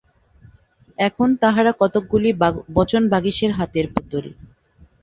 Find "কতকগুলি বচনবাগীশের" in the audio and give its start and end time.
1.81-3.51